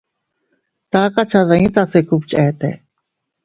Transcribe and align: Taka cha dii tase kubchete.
Taka 0.91 1.21
cha 1.29 1.41
dii 1.49 1.67
tase 1.75 1.99
kubchete. 2.09 2.69